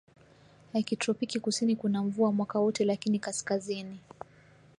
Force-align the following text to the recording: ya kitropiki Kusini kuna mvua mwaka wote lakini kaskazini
ya 0.73 0.81
kitropiki 0.81 1.39
Kusini 1.39 1.75
kuna 1.75 2.03
mvua 2.03 2.31
mwaka 2.31 2.59
wote 2.59 2.85
lakini 2.85 3.19
kaskazini 3.19 3.99